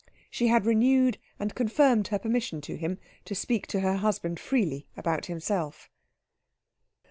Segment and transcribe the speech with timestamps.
[0.31, 4.87] She had renewed and confirmed her permission to him to speak to her husband freely
[4.97, 5.91] about himself.